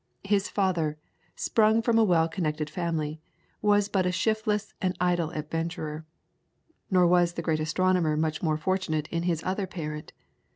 His 0.23 0.49
father, 0.49 0.97
sprung 1.35 1.83
from 1.83 1.99
a 1.99 2.03
well 2.03 2.27
connected 2.27 2.71
family, 2.71 3.21
was 3.61 3.87
but 3.87 4.07
a 4.07 4.11
shiftless 4.11 4.73
and 4.81 4.97
idle 4.99 5.29
adventurer; 5.29 6.07
nor 6.89 7.05
was 7.05 7.33
the 7.33 7.43
great 7.43 7.59
astronomer 7.59 8.17
much 8.17 8.41
more 8.41 8.57
fortunate 8.57 9.07
in 9.09 9.21
his 9.29 9.43
other 9.43 9.67
parent. 9.67 10.11